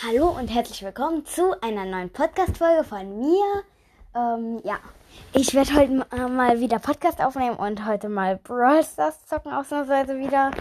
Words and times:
Hallo 0.00 0.28
und 0.28 0.46
herzlich 0.46 0.84
willkommen 0.84 1.26
zu 1.26 1.60
einer 1.60 1.84
neuen 1.84 2.08
Podcast-Folge 2.10 2.84
von 2.84 3.18
mir. 3.18 3.64
Ähm, 4.14 4.60
ja, 4.62 4.78
ich 5.32 5.54
werde 5.54 5.74
heute 5.74 6.28
mal 6.28 6.60
wieder 6.60 6.78
Podcast 6.78 7.20
aufnehmen 7.20 7.56
und 7.56 7.84
heute 7.84 8.08
mal 8.08 8.36
Brawl 8.36 8.84
Stars 8.84 9.26
zocken, 9.26 9.52
ausnahmsweise 9.52 10.16
wieder. 10.16 10.52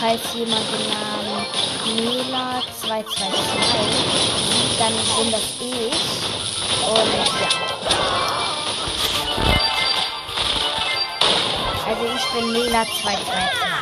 falls 0.00 0.34
jemand 0.34 0.66
den 0.72 0.84
Namen 0.88 1.46
Mela222 1.84 3.06
sieht, 4.48 4.74
dann 4.78 4.94
bin 5.16 5.28
das 5.32 5.46
ich. 5.60 5.98
Und 6.86 7.10
ja. 7.40 7.50
Also 11.86 12.04
ich 12.04 12.26
bin 12.32 12.44
Mela222. 12.54 13.77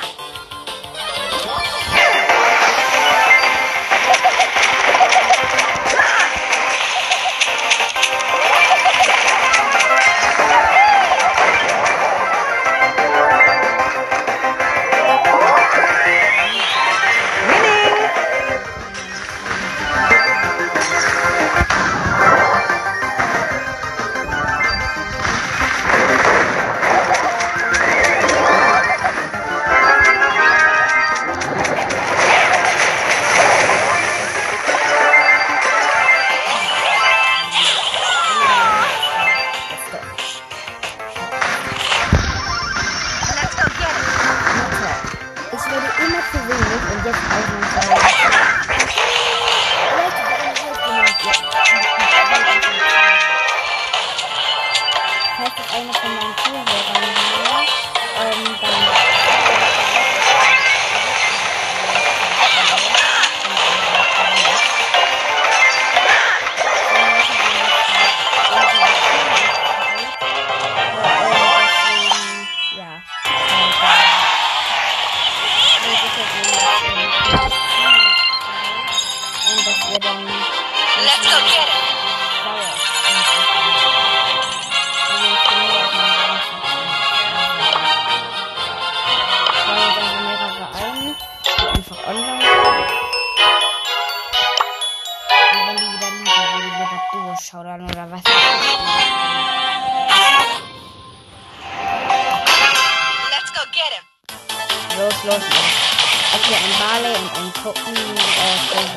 Okay, 106.37 106.53
ein 106.55 106.75
Barley 106.79 107.15
und 107.17 107.31
ein 107.39 107.51
Puppen, 107.63 107.97
äh, 107.97 108.59
Fall 108.69 108.89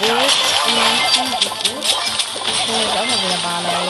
Bo 0.00 0.06
in 0.06 0.74
meinem 0.76 1.02
Team, 1.12 1.28
gut. 1.28 1.84
Ich 1.84 2.60
hole 2.68 2.80
jetzt 2.80 2.96
auch 2.96 3.04
mal 3.04 3.20
wieder 3.20 3.40
Barley. 3.42 3.84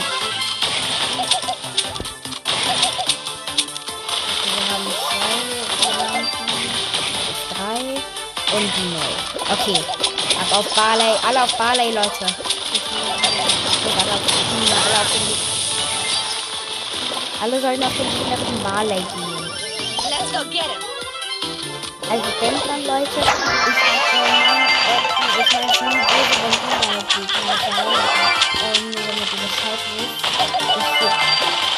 Okay, 4.34 4.53
wir 4.56 4.65
haben 4.73 4.89
zwei 5.78 6.19
drei 7.55 7.81
und 8.56 8.71
null. 8.91 9.12
Okay, 9.53 9.78
ab 10.41 10.51
auf 10.59 10.69
Barley, 10.75 11.12
alle 11.28 11.41
auf 11.45 11.53
Barley, 11.57 11.89
Leute. 11.93 12.27
Alle 14.01 14.12
auf, 14.15 14.22
auf 15.01 15.11
den 15.12 15.27
alle 17.41 17.57
sollen 17.61 17.83
auf 17.84 17.97
den 17.97 18.31
letzten 18.31 18.59
Barley 18.65 19.03
gehen. 19.15 19.40
Also 22.10 22.26
denkt 22.41 22.66
dran, 22.66 22.83
Leute, 22.83 23.21
ich 23.21 23.24
meine, 23.24 23.95
äh, 24.91 24.98
ich 25.39 25.53
meine, 25.53 25.71
schon 25.72 25.91
böse, 25.91 26.34
wenn 26.42 26.59
ihr 26.59 26.74
meine 26.83 27.07
Gegner 27.07 27.54
seid, 27.54 27.86
ähm, 28.65 28.91
nur 28.91 29.03
damit 29.07 29.30
ihr 29.30 29.39
Bescheid 29.47 29.78
wisst. 29.95 30.18
Ich 30.18 30.66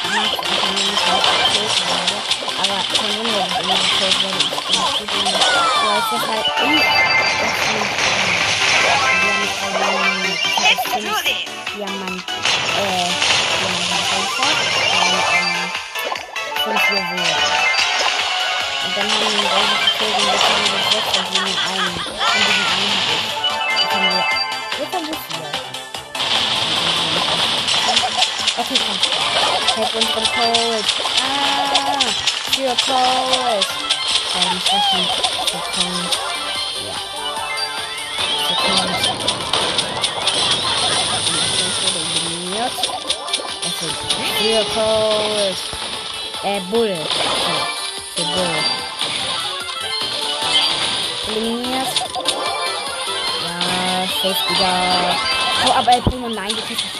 mache 0.08 0.38
einfach 0.40 0.70
nur 0.72 0.84
nicht, 0.88 1.04
weil 1.06 1.20
ich 1.20 1.28
gekillt 1.36 1.76
werde, 1.84 2.16
aber 2.62 2.78
kein 2.96 3.12
Wunder, 3.18 3.44
dass 3.44 3.52
ich 3.52 3.60
immer 3.60 3.76
gekillt 3.76 4.18
werde, 4.22 4.40
ich 4.40 4.60
bin 4.64 4.80
nicht 4.80 4.94
gut 4.96 5.12
in 5.12 5.24
Leute 5.84 6.16
halt 6.32 6.48
um, 6.62 7.01
gezogen, 20.02 20.26
jetzt 20.32 20.42
haben 20.42 20.62
wir 20.64 20.72
das 20.72 20.86
sechs 20.92 21.10
und 21.18 21.26
nehmen 21.32 21.58
einen. 21.68 21.94
Und 21.94 22.44
diesen 22.48 22.66
einen 22.72 22.96
ich. 23.12 23.24
Jetzt 23.78 23.92
haben 23.92 24.06
wir, 24.10 24.24
jetzt 24.78 24.94
haben 24.94 25.06
wir 25.06 25.18
vier. 25.22 25.48
Okay, 28.58 28.78
komm. 28.86 28.98
Help 29.76 29.94
unseren 29.94 30.28
Cold. 30.34 30.86
Ah, 31.22 32.00
für 32.52 32.74
weil 34.34 34.48
die 34.50 34.60
Schwächen 34.60 35.04
bekommen. 35.46 36.06
Ja. 36.86 36.96
Bekommen. 38.48 38.90
eliminiert. 41.94 42.76
Das 43.62 43.74
sind 43.80 43.96
vier 44.38 44.62
Calls. 44.74 45.60
Äh, 46.42 46.60
Bull. 46.70 46.96
Für 48.16 48.24
Bull. 48.24 48.81
Eliminiert. 51.34 51.88
Ja, 53.44 54.06
safe 54.06 54.42
wieder. 54.50 55.16
Oh, 55.66 55.72
aber 55.72 55.92
El 55.94 56.02
Primo, 56.02 56.28
nein, 56.28 56.48
du 56.50 56.60
kriegst 56.62 56.84
es. 56.84 56.90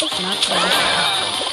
Ich 0.00 0.18
mag 0.20 0.36
das. 0.48 1.51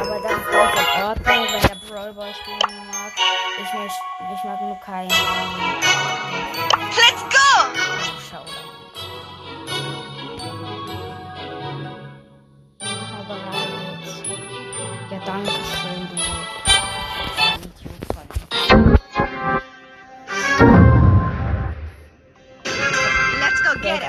Aber 0.00 0.20
das 0.20 0.32
ist 0.32 0.54
auch 0.54 0.74
in 0.74 1.02
Ordnung, 1.02 1.46
wenn 1.52 1.62
der 1.62 1.78
Brawl 1.88 2.12
Boy 2.14 2.32
spielen 2.34 2.76
mag. 2.92 3.12
Ich, 3.58 3.74
möcht, 3.74 4.00
ich 4.34 4.44
mag 4.44 4.60
nur 4.62 4.80
keinen 4.80 5.10
Let's 6.96 7.22
go. 7.30 7.50
Showdown. 8.30 8.66
Aber 12.80 13.36
halt. 13.50 13.70
Ja, 15.10 15.18
danke 15.24 15.50
schön, 15.50 16.08
du. 16.10 16.16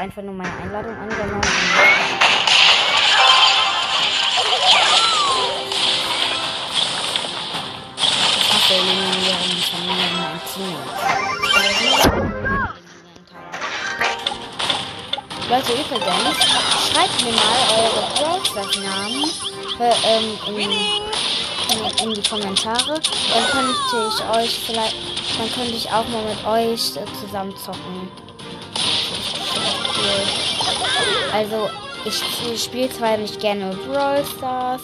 Einfach 0.01 0.23
nur 0.23 0.33
meine 0.33 0.51
Einladung 0.63 0.97
angenommen. 0.97 1.41
Leute, 15.51 15.73
übrigens, 15.73 16.37
schreibt 16.93 17.25
mir 17.25 17.33
mal 17.33 17.59
eure 17.75 18.07
Browser-Namen 18.15 19.29
ähm, 19.81 20.39
in, 20.55 22.07
in, 22.07 22.13
die 22.13 22.29
Kommentare. 22.29 22.93
Dann 22.93 23.45
könnte 23.51 23.73
ich 24.07 24.37
euch 24.37 24.59
vielleicht, 24.65 24.95
dann 25.37 25.51
könnte 25.51 25.75
ich 25.75 25.87
auch 25.89 26.07
mal 26.07 26.23
mit 26.23 26.45
euch 26.45 26.95
äh, 26.95 27.05
zusammen 27.19 27.53
zocken. 27.57 28.09
Also, 31.33 31.69
ich 32.05 32.63
spiele 32.63 32.89
zwar 32.89 33.17
nicht 33.17 33.37
gerne 33.41 33.75
Brawl 33.75 34.23
Stars, 34.37 34.83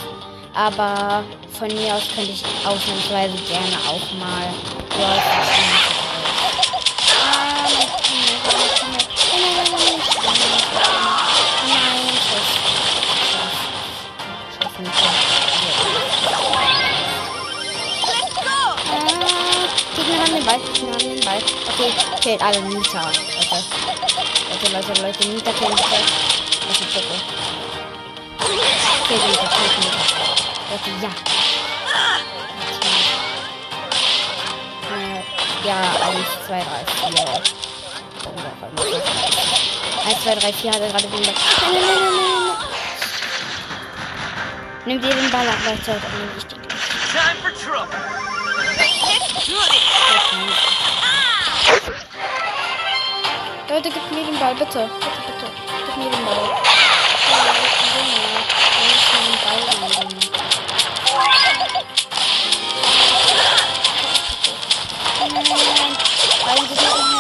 aber 0.54 1.24
von 1.58 1.70
mir 1.70 1.96
aus 1.96 2.10
könnte 2.14 2.32
ich 2.32 2.44
ausnahmsweise 2.66 3.38
gerne 3.48 3.78
auch 3.88 4.12
mal 4.20 4.54
Brawl 4.90 5.22
Stars 5.22 5.48
spielen. 5.48 5.77
Ball. 21.38 21.44
Okay, 21.74 21.92
killt 22.22 22.42
alle 22.42 22.62
Nita, 22.62 23.02
Leute. 23.02 23.64
Leute, 24.50 24.72
Leute, 24.74 25.02
Leute, 25.02 25.28
Nita 25.28 25.52
killt 25.52 25.76
bitte. 25.76 26.00
Das 26.68 26.80
ist 26.80 26.94
bitte. 26.94 27.18
Killt 29.08 29.24
Nita, 29.28 29.48
killt 29.48 29.78
Nita. 29.78 30.02
Leute, 30.70 30.90
ja. 31.02 31.12
Äh, 34.90 35.22
ja, 35.68 35.78
1, 36.08 36.28
2, 36.48 36.54
3, 36.54 36.64
4. 37.12 37.26
1, 40.06 40.24
2, 40.24 40.36
3, 40.36 40.54
4 40.54 40.72
hat 40.72 40.82
er 40.82 40.88
gerade 40.90 41.04
den 41.04 41.12
Ball. 41.12 41.22
Nein, 41.22 41.34
nein, 41.72 41.82
nein, 41.82 41.84
nein, 41.84 42.12
nein. 42.12 42.58
Nimm 44.86 45.02
dir 45.02 45.10
den 45.10 45.32
Ball 45.32 45.48
ab, 45.48 45.58
Leute. 45.66 45.80
Das 45.86 45.96
ist 45.96 46.36
wichtig. 46.36 46.60
Time 47.12 47.38
for 47.42 47.52
trouble. 47.54 48.08
Leute, 53.70 53.90
gib 53.90 54.12
mir 54.12 54.24
den 54.24 54.40
Ball, 54.40 54.56
bitte. 54.56 54.90
Bitte, 55.00 55.22
bitte. 55.28 55.52
Gib 55.86 55.98
mir 55.98 56.10
den 56.10 56.26
Ball. 56.26 56.36
Ja, 57.30 57.38
den 57.44 57.54
Ball. 59.44 60.08
Nein, 65.20 65.34
nein, 65.34 65.44
nein. 66.46 67.17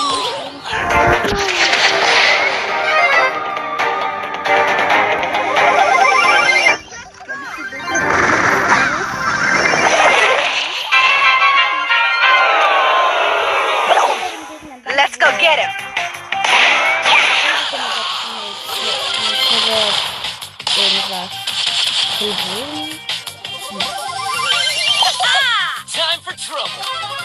Time 22.19 22.33
for 26.24 26.33
trouble. 26.36 27.16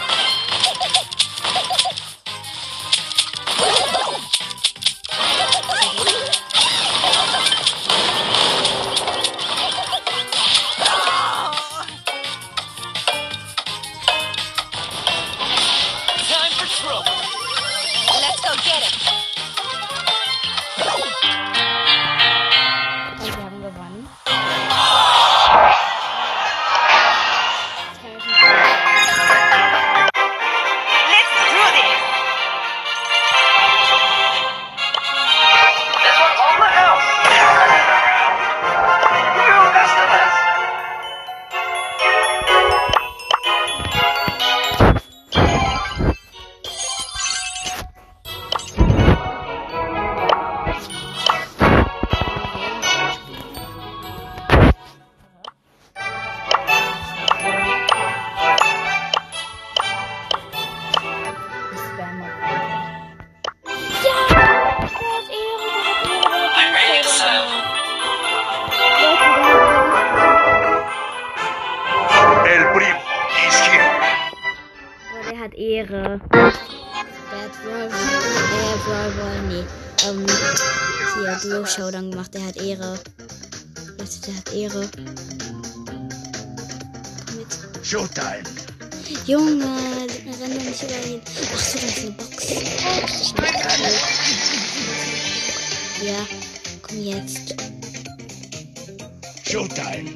Showtime. 99.53 100.09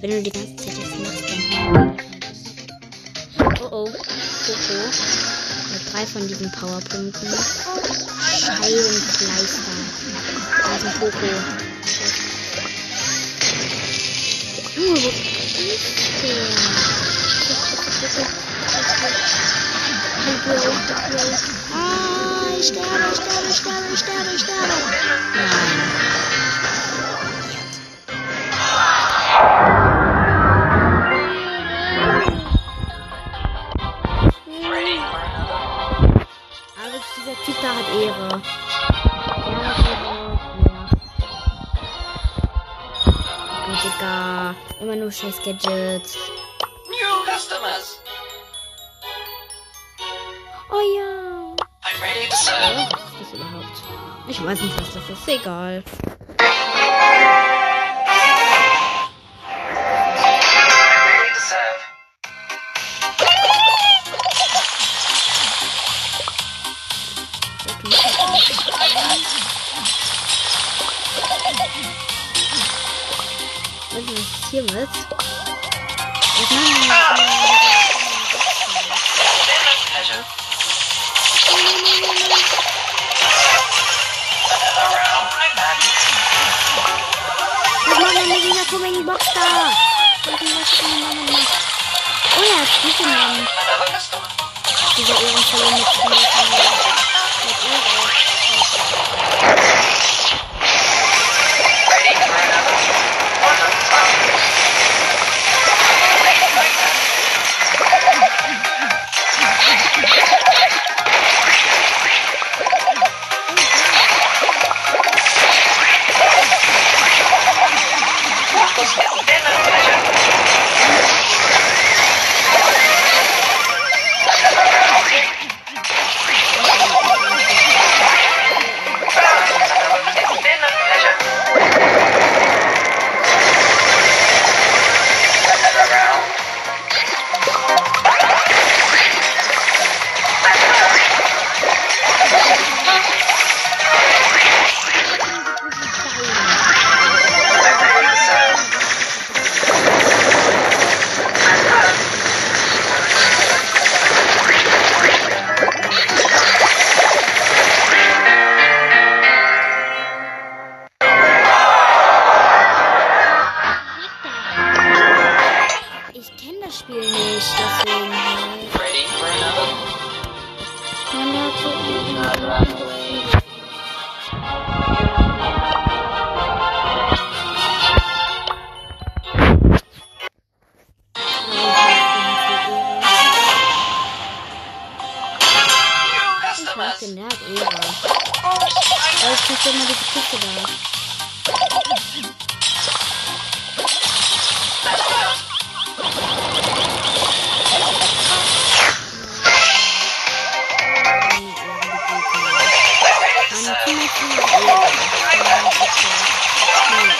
Wenn 0.00 0.10
du 0.10 0.20
die 0.20 0.32
ganze 0.32 0.56
Zeit 0.56 0.74
das 0.76 0.98
machst, 0.98 1.22
dann. 1.68 1.96
Oh 3.60 3.68
oh. 3.70 3.84
Coco. 3.86 4.78
Mit 5.72 5.82
drei 5.92 6.04
von 6.06 6.26
diesen 6.26 6.50
Powerpunkten. 6.50 7.28
Heilenkleister. 8.48 9.76
Da 10.64 10.76
ist 10.76 10.86
ein 10.86 10.94
Coco. 10.98 11.30
Junge, 14.74 15.02
wo 15.04 15.08
ist 15.08 15.22
der? 16.24 16.46
Ah, 21.72 22.58
ich 22.58 22.66
sterbe, 22.66 22.88
ich 23.12 23.20
sterbe, 23.20 23.46
ich 23.48 23.56
sterbe, 23.56 23.86
ich 23.92 24.00
sterbe, 24.00 24.30
ich 24.34 24.40
sterbe. 24.40 24.74
Nein. 25.36 26.55
Ehre. 38.02 38.42
Ja. 39.50 39.76
Oh, 43.66 43.76
Digga. 43.82 44.54
Immer 44.80 44.96
nur 44.96 45.10
scheiß 45.10 45.42
Gadgets. 45.42 46.16
New 46.88 47.24
customers. 47.24 48.00
Oh 50.70 50.82
ja. 50.96 51.56
I'm 51.82 52.00
ready 52.02 52.28
to 52.28 52.36
serve. 52.36 52.88
Was 52.90 53.02
ist 53.02 53.20
das 53.20 53.32
überhaupt? 53.34 53.82
Ich 54.28 54.44
weiß 54.44 54.60
nicht, 54.60 54.80
was 54.80 54.94
das 54.94 55.08
ist. 55.08 55.28
Egal. 55.28 55.82
Das 74.92 75.15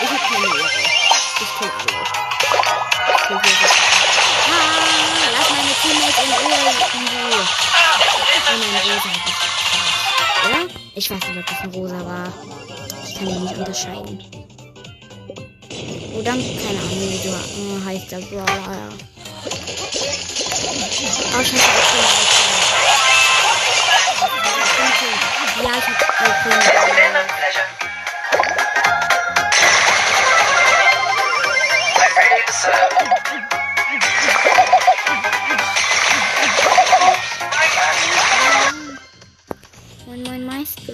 ich 0.02 0.10
hab 0.10 0.22
keine 0.30 0.46
Ehre. 0.46 0.80
Ich 1.40 1.50
kill 1.58 1.70
alle. 1.70 2.02
Ich 3.18 3.26
die 3.28 3.34
richtig. 3.34 3.72
Ah, 4.48 5.28
lass 5.32 5.48
meine 5.50 5.74
Teammates 5.82 6.18
in 6.24 6.30
Ruhe. 6.32 6.60
In 6.94 7.04
Ruhe. 7.08 7.42
Oh 8.48 8.56
nein, 8.58 8.72
Rosa 8.74 9.08
hat 9.10 9.24
das 9.26 9.38
Oder? 10.46 10.62
Ich 10.94 11.10
weiß 11.10 11.28
nicht, 11.28 11.38
ob 11.38 11.46
das 11.46 11.60
ein 11.60 11.70
Rosa 11.70 12.00
war. 12.04 12.32
Ich 13.06 13.14
kann 13.14 13.28
ihn 13.28 13.42
nicht 13.42 13.56
unterscheiden. 13.56 14.24
Dann, 16.24 16.38
keine 16.38 16.80
Ahnung, 16.80 17.10
wie 17.10 17.20
du 17.22 17.84
heißt 17.84 18.10
der 18.10 18.18
Brawler. 18.18 18.88
Oh, 21.34 21.44
scheiße, 21.44 21.54
ich 21.54 21.90
bin 21.92 22.55
Ja, 25.62 25.70
ich 25.78 25.86
hab. 25.88 26.00
Oops, 26.20 26.44
my 26.44 26.52
bad. 26.52 27.36
Moin, 40.06 40.22
moin, 40.24 40.44
Meister. 40.44 40.92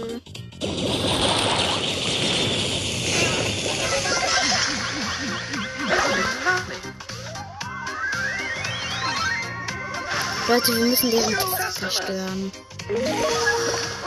Leute, 10.48 10.76
wir 10.76 10.84
müssen 10.84 11.10
Kiste 11.22 11.70
zerstören. 11.80 12.52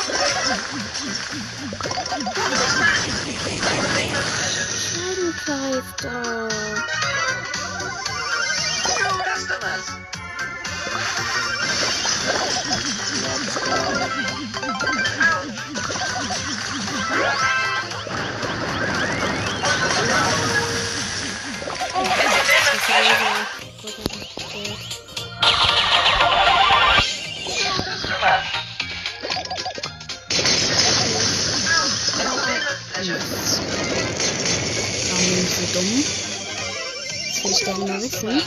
Satisfied 0.05 0.37
doll. 5.97 6.49
Customers. 9.23 10.05
Dumm? 35.75 36.03
Das 37.27 37.43
will 37.43 37.51
ich 37.51 37.65
gerne 37.65 37.85
mal 37.85 38.01
wissen. 38.01 38.41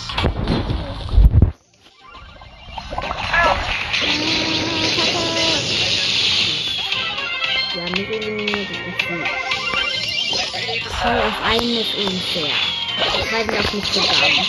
Ja, 7.76 7.82
mich 7.90 8.08
eliminiert 8.08 8.70
ist 8.70 9.08
gut. 9.08 9.28
Voll 11.02 11.18
auf 11.18 11.38
einen 11.44 11.76
ist 11.76 11.94
unfair. 11.94 12.56
Ich 12.98 13.32
weiß 13.32 13.46
nicht, 13.46 13.60
auf 13.60 13.72
mich 13.74 13.92
gegangen. 13.92 14.46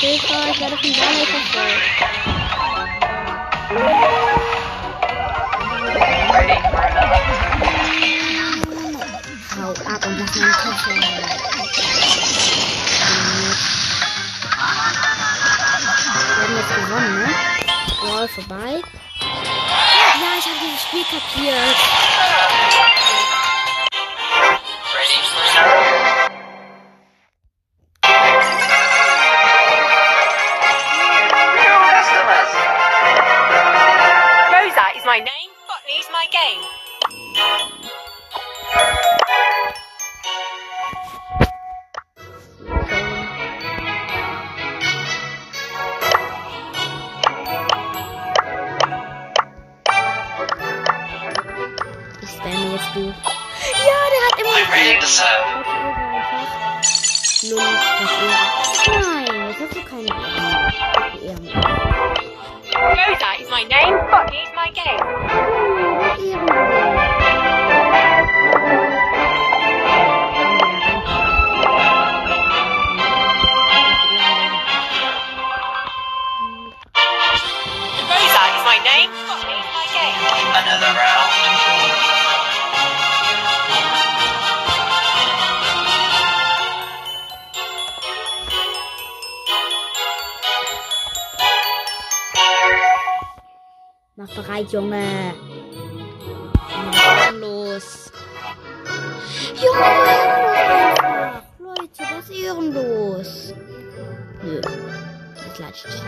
Hilfe, 0.00 0.34
ich 0.52 0.60
werde 0.60 0.76
von 0.76 0.92
Daniel 0.92 1.26
verfolgt. 1.26 2.18
Hau 6.28 6.34
ab 9.70 10.06
und 10.06 10.18
lass 10.18 10.34
meine 10.36 10.52
Tasche. 10.52 10.90
Wir 16.36 16.44
haben 16.44 16.56
jetzt 16.56 16.74
gewonnen, 16.74 17.14
ne? 17.18 17.28
Ja, 18.04 18.28
vorbei. 18.28 18.82
Ja, 19.20 20.30
ich 20.38 20.44
habe 20.44 20.58
dieses 20.62 20.82
Spiel 20.82 21.04
kapiert. 21.04 21.76
Mach 94.18 94.34
bereit, 94.34 94.72
Junge. 94.72 95.32
Was 96.74 96.96
ist 96.96 97.30
denn 97.30 97.40
los? 97.40 98.10
Junge. 99.62 99.94
Leute, 101.60 101.88
das 101.98 102.28
ist 102.28 102.30
ehrenlos. 102.30 103.54
Nö. 104.42 104.60
Das 104.60 105.52
ich 105.52 105.84
nicht. 105.84 106.02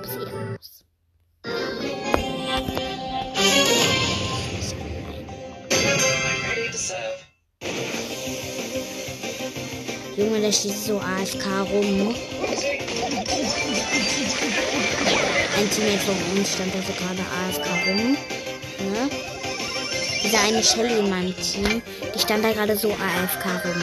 Das 0.00 0.10
ist 0.12 0.16
ehrenlos. 0.16 0.84
Junge, 10.16 10.40
der 10.40 10.52
steht 10.52 10.78
so 10.78 10.98
AFK 10.98 11.44
rum. 11.70 12.14
Ein 15.62 15.70
Teammate 15.70 15.98
von 16.00 16.16
uns 16.36 16.54
stand 16.54 16.74
da 16.74 16.78
so 16.82 16.92
gerade 16.92 17.22
AFK 17.22 17.66
rum. 17.86 18.16
Ne? 18.90 19.10
Diese 20.24 20.38
eine 20.40 20.60
Shelly 20.60 20.98
in 20.98 21.08
meinem 21.08 21.36
Team, 21.36 21.80
die 22.12 22.18
stand 22.18 22.44
da 22.44 22.50
gerade 22.50 22.76
so 22.76 22.90
AFK 22.90 23.64
rum. 23.64 23.82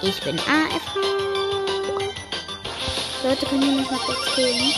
Ich 0.00 0.16
stehe 0.16 0.32
jetzt 0.32 1.27
Leute, 3.24 3.46
können 3.46 3.62
wir 3.62 3.72
mich 3.82 3.90
mal 3.90 3.98
kurz 4.00 4.34
killen? 4.34 4.72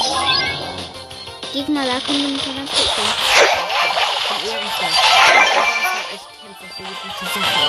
Gegner, 1.53 1.85
da 1.85 2.01
können 2.07 2.23
wir 2.23 2.29
mich 2.29 2.47
mal 2.47 2.55
ganz 2.57 2.71
kurz 2.71 2.95
killen. 2.95 3.15
Ich 4.17 4.29
bin 4.29 4.51
Ehrenfeld. 4.51 4.97
Ich 6.15 6.25
kämpfe 6.41 6.67
für 6.77 6.83
die 6.83 6.97
gute 7.03 7.27
Sache. 7.35 7.63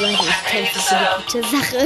Leute, 0.00 0.24
ich 0.28 0.40
kämpfe 0.50 0.80
für 0.80 0.96
die 0.96 1.08
gute 1.22 1.40
Sache. 1.48 1.82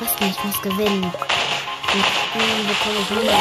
Was 0.00 0.10
kann 0.16 0.28
ich 0.30 0.38
was 0.44 0.62
gewinnen? 0.62 1.04
Und 1.04 2.04
dann 2.34 2.66
bekomme 2.68 2.98
ich 3.00 3.10
100 3.10 3.34
Ah, 3.34 3.40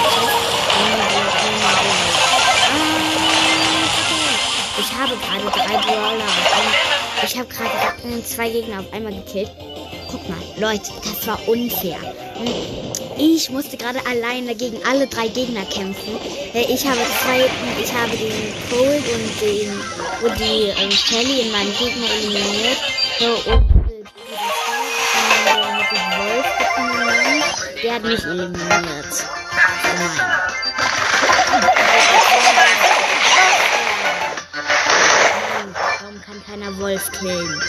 Ich 4.80 4.92
habe 4.94 5.16
gerade 5.18 5.46
drei 5.52 5.78
Brawler 5.78 6.24
auf 6.26 6.54
einmal. 6.54 6.76
Ich 7.24 7.34
habe 7.38 7.48
gerade 7.48 8.24
zwei 8.24 8.50
Gegner 8.50 8.80
auf 8.80 8.94
einmal 8.94 9.14
gekillt. 9.14 9.52
Guck 10.10 10.28
mal, 10.30 10.38
Leute, 10.58 10.92
das 11.04 11.28
war 11.28 11.40
unfair. 11.48 11.98
Hm, 12.38 12.54
Ich 13.18 13.50
musste 13.50 13.78
gerade 13.78 14.00
alleine 14.06 14.56
gegen 14.56 14.78
alle 14.86 15.08
drei 15.08 15.28
Gegner 15.28 15.66
kämpfen. 15.66 16.18
Äh, 16.54 16.66
Ich 16.74 16.86
habe 16.88 17.00
zwei, 17.24 17.50
ich 17.82 17.94
habe 17.94 18.16
den 18.16 18.54
Cold 18.70 19.04
und 19.16 19.42
den 19.42 19.70
und 20.24 20.40
die 20.40 20.70
ähm, 20.82 20.92
Shelly 20.92 21.42
in 21.42 21.52
meinem 21.52 21.74
Gegner 21.78 22.10
eliminiert. 22.10 22.78
So, 23.20 23.52
und 23.52 23.66
äh, 23.90 24.04
der 27.84 27.94
hat 27.96 28.04
mich 28.04 28.24
eliminiert. 28.24 29.26
Nein, 29.98 30.22
Warum 36.02 36.22
kann 36.22 36.44
keiner 36.46 36.78
Wolf 36.80 37.12
killen? 37.12 37.62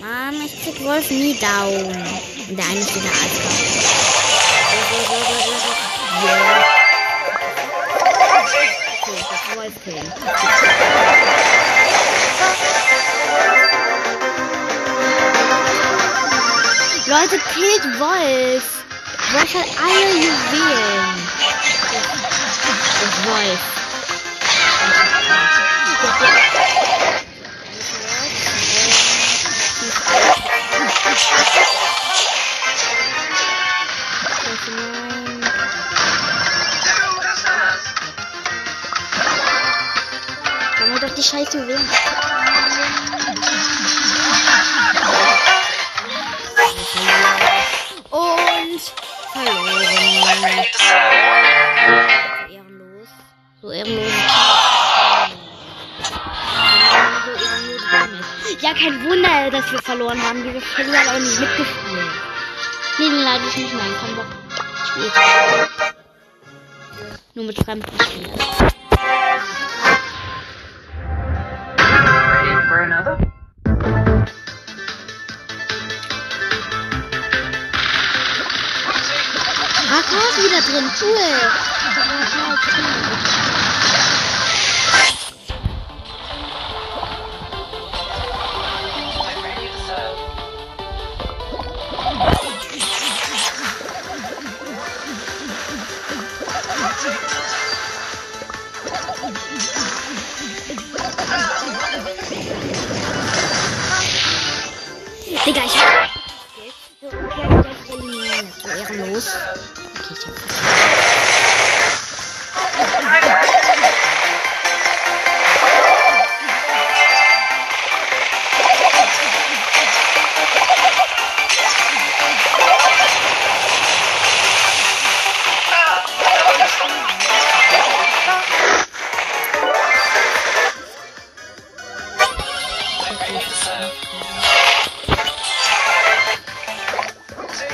Mann, 0.00 0.34
ich 0.44 0.62
krieg 0.62 0.84
Wolf 0.84 1.10
nie 1.10 1.38
down. 1.38 1.86
Und 2.48 2.56
der 2.58 2.66
eine 2.66 2.80
ist 2.80 2.94
wieder. 2.94 3.10
Leute, 17.06 17.38
killt 17.54 18.00
Wolf. 18.00 18.84
Wolf 19.32 19.54
hat 19.54 19.68
alle 19.82 20.16
Juwelen. 20.16 21.43
Wolf. 23.24 23.60
Customers. 34.44 35.24
Sammel 40.78 41.00
doch 41.00 41.14
die 41.14 41.22
scheiß 41.22 41.52
Juwelen. 41.54 42.03
Dass 59.64 59.72
wir 59.72 59.82
verloren 59.82 60.22
haben. 60.22 60.44
Wir 60.44 60.60
verlieren 60.60 61.08
auch 61.08 61.18
nicht 61.18 61.40
mitgespielt. 61.40 62.10
Nee, 62.98 63.08
den 63.08 63.22
lade 63.22 63.40
ich 63.48 63.56
nicht 63.56 63.74
mehr 63.74 63.84
ein. 63.84 63.94
Komm, 64.00 64.16
Bock. 64.16 64.26
Nur 67.34 67.44
mit 67.46 67.64
fremden 67.64 68.00
Spielern. 68.00 68.38
Ist 80.34 80.42
wieder 80.44 80.60
drin. 80.60 80.90
Cool. 81.00 81.34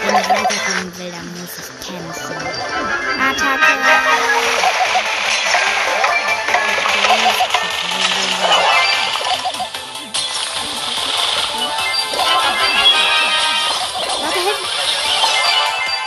Wenn 0.02 0.16
ich 0.16 0.28
weiterkommen 0.28 0.98
will, 0.98 1.12
dann 1.12 1.40
muss 1.40 1.58
ich 1.58 1.68
canceln. 1.86 2.42
Attacke! 3.20 3.70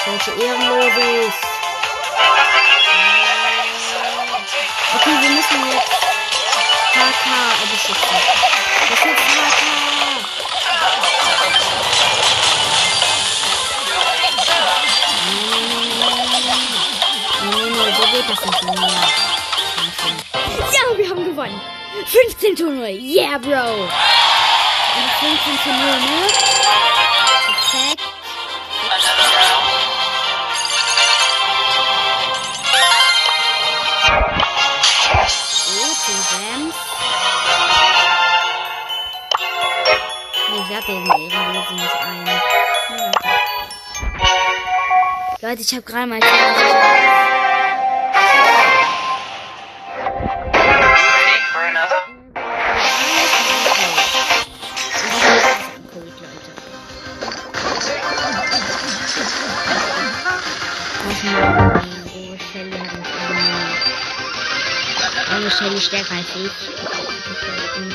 Welche 0.06 0.32
Ehrenloses! 0.32 1.34
Okay, 4.96 5.16
wir 5.22 5.30
müssen 5.30 5.72
jetzt 5.72 5.92
HK 6.94 7.28
beschützen. 7.72 8.43
Ja, 18.34 18.42
wir 20.98 21.08
haben 21.10 21.24
gewonnen. 21.24 21.62
15 22.08 22.58
zu 22.58 22.66
0. 22.70 22.88
Yeah, 22.88 23.38
Bro. 23.38 23.84
Und 23.84 25.12
15 25.20 25.60
zu 25.64 25.70
0, 25.70 25.78
ne? 25.78 26.28
Perfekt. 27.46 28.02
Another 28.90 29.30
round. 29.38 29.84
10 36.06 36.16
Gems. 36.32 36.76
Nee, 40.50 40.62
ich 40.70 40.76
hab 40.76 40.86
den 40.86 41.06
Ehrenlosen 41.06 41.76
nicht 41.76 41.96
ein. 42.02 42.28
Leute, 45.42 45.62
ich 45.62 45.74
hab 45.76 45.86
gerade 45.86 46.08
mal... 46.08 46.20
Shelly 65.64 65.80
stärker 65.80 66.16
als 66.16 66.26
ich. 66.36 66.52
Warum 67.74 67.90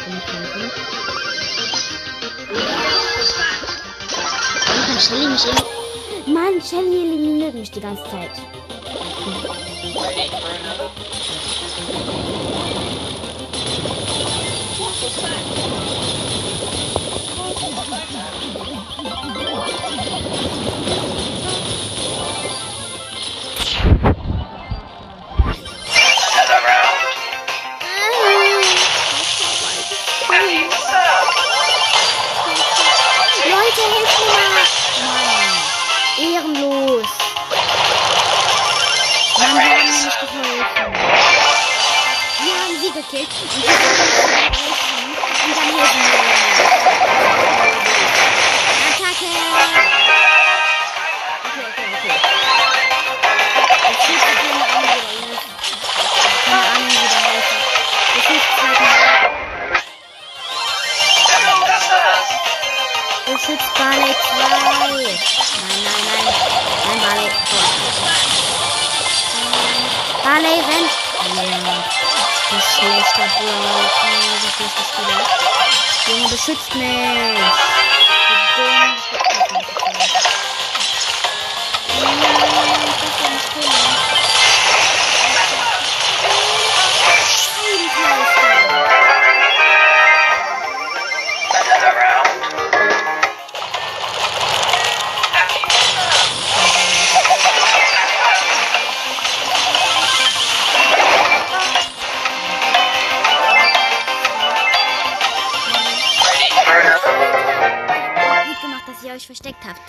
kann 4.86 5.00
Shelly 5.00 5.26
mich 5.26 5.44
eliminieren? 5.44 6.32
Mann, 6.32 6.62
Shelly 6.62 7.04
eliminiert 7.04 7.54
mich 7.54 7.70
die 7.70 7.80
ganze 7.80 8.04
Zeit. 8.04 8.30
Ready 10.00 10.28
for 10.28 10.50
another? 10.54 10.90
Another 15.10 15.57
Barley, 70.28 70.60
rennt. 70.60 70.92
Ja. 71.36 71.84
Das 72.50 72.58
ist 72.58 72.70
schlechter 72.76 73.28
Bro. 73.38 73.48
Oh, 73.48 74.36
so 74.42 74.48
schlechter 74.56 74.84
Spieler. 74.84 75.20
Junge, 76.06 76.28
beschützt 76.28 76.74
mich. 76.74 76.86
Du 76.86 78.62
dumm, 78.62 78.94
beschützt 82.84 83.56
mich 83.56 83.64
nicht. 83.64 83.97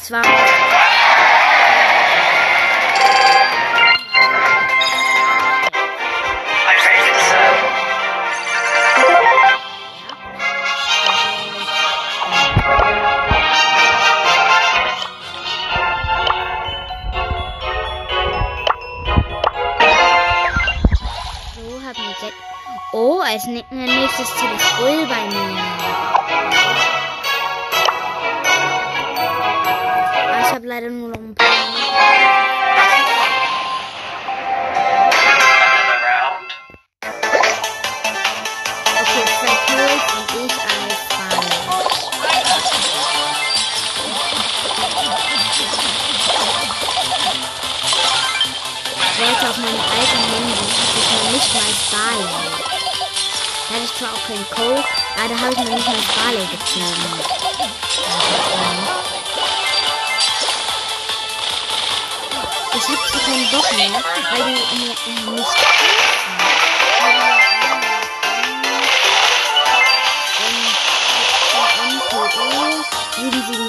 das 0.09 0.11
war. 0.11 0.23
So 21.55 21.85
hat 21.85 21.97
mir 21.97 22.09
jetzt. 22.09 22.33
Oh, 22.91 23.19
als 23.19 23.45
nächstes 23.45 24.33
Teleskop 24.35 25.07
bei 25.07 25.25
mir. 25.27 25.88
Leider 30.69 30.89
nur 30.89 31.09
noch 31.09 31.17
ein 31.17 31.33
paar. 31.33 31.47
Und 31.47 31.55
ich 40.45 40.53
als 40.53 41.01
Ball. 41.09 41.47
Leute, 49.17 49.49
auf 49.49 49.57
meinem 49.57 49.79
alten 49.79 50.21
Handy 50.29 50.53
ich 50.99 51.09
nicht 51.33 51.49
mal 51.55 51.73
Starlight. 51.87 52.61
Da 53.67 53.73
hatte 53.73 53.85
ich 53.85 53.93
zwar 53.97 54.11
auch 54.13 54.23
keinen 54.27 54.47
Code, 54.51 54.83
aber 55.17 55.29
da 55.29 55.35
habe 55.41 55.51
ich 55.51 55.57
noch 55.57 55.73
nicht 55.75 55.87
mal 55.87 56.03
Starlight 56.13 56.51
gezogen. 56.51 57.39
Ich 62.81 62.87
habe 62.87 62.97
zwar 63.11 63.21
keinen 63.21 63.51
Bock 63.51 63.75
mehr, 63.75 63.91
weil 63.91 64.55
die 64.55 64.77
mir 64.77 65.33
nicht 65.33 65.57
Weil 73.17 73.31
die 73.31 73.68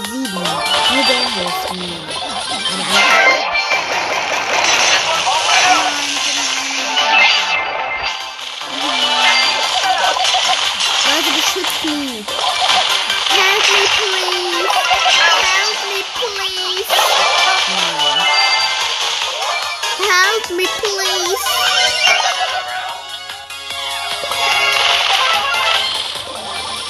Help 20.50 20.58
me, 20.58 20.66
please. 20.82 21.36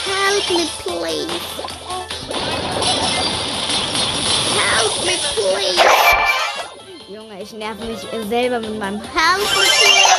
Help 0.07 0.51
me, 0.51 0.65
please. 0.79 1.43
Help 4.57 5.05
me, 5.05 5.15
please. 5.35 5.83
Junge, 7.11 7.43
ich 7.43 7.53
nerv 7.53 7.79
mich 7.81 8.01
selber 8.31 8.61
mit 8.61 8.79
meinem 8.79 9.01
Help 9.01 9.41
me, 9.41 9.47
please. 9.47 10.10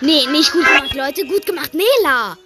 Nee, 0.00 0.26
nicht 0.26 0.52
gut 0.52 0.64
gemacht, 0.64 0.94
Leute. 0.94 1.26
Gut 1.26 1.46
gemacht, 1.46 1.72
Nela. 1.74 2.36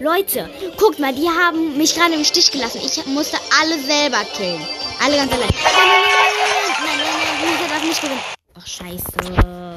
Leute, 0.00 0.48
guckt 0.78 0.98
mal, 0.98 1.12
die 1.12 1.28
haben 1.28 1.76
mich 1.76 1.94
gerade 1.94 2.14
im 2.14 2.24
Stich 2.24 2.50
gelassen. 2.50 2.80
Ich 2.84 3.04
musste 3.06 3.36
alle 3.60 3.78
selber 3.80 4.24
killen. 4.36 4.64
Alle 5.04 5.16
ganz 5.16 5.32
allein. 5.32 5.48
Nein, 5.48 5.72
nein, 5.76 5.86
nein, 5.86 6.12
nein, 6.12 6.82
nein, 6.84 7.08
nein, 7.40 7.52
Lisa 7.52 7.68
darf 7.74 7.84
nicht 7.84 8.00
gewinnen. 8.00 8.20
Ach, 8.54 8.66
scheiße. 8.66 9.72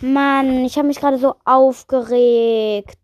Mann, 0.00 0.64
ich 0.64 0.76
habe 0.76 0.88
mich 0.88 1.00
gerade 1.00 1.18
so 1.18 1.34
aufgeregt. 1.44 2.98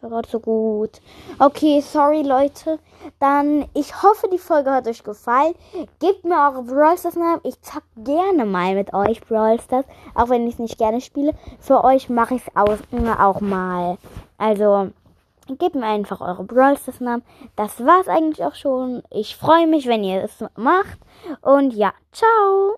Gerade 0.00 0.28
so 0.28 0.38
gut. 0.38 1.00
Okay, 1.40 1.80
sorry, 1.80 2.22
Leute. 2.22 2.78
Dann, 3.18 3.68
ich 3.74 4.02
hoffe, 4.02 4.28
die 4.32 4.38
Folge 4.38 4.70
hat 4.70 4.86
euch 4.86 5.02
gefallen. 5.02 5.54
Gebt 5.98 6.24
mir 6.24 6.36
eure 6.36 6.62
Brawl 6.62 6.96
Stars 6.96 7.16
Namen. 7.16 7.40
Ich 7.42 7.60
zock 7.62 7.82
gerne 7.96 8.44
mal 8.44 8.74
mit 8.74 8.94
euch 8.94 9.20
Brawl 9.20 9.60
Stars. 9.60 9.86
Auch 10.14 10.28
wenn 10.28 10.46
ich 10.46 10.54
es 10.54 10.60
nicht 10.60 10.78
gerne 10.78 11.00
spiele. 11.00 11.34
Für 11.58 11.82
euch 11.82 12.08
mache 12.08 12.36
ich 12.36 12.42
es 12.46 12.56
auch 12.56 13.40
mal. 13.40 13.98
Also, 14.36 14.90
gebt 15.48 15.74
mir 15.74 15.86
einfach 15.86 16.20
eure 16.20 16.44
Brawl 16.44 16.76
Stars 16.76 17.00
Namen. 17.00 17.24
Das 17.56 17.84
war's 17.84 18.06
eigentlich 18.06 18.44
auch 18.44 18.54
schon. 18.54 19.02
Ich 19.10 19.36
freue 19.36 19.66
mich, 19.66 19.88
wenn 19.88 20.04
ihr 20.04 20.22
es 20.22 20.44
macht. 20.54 20.98
Und 21.42 21.74
ja, 21.74 21.92
ciao. 22.12 22.76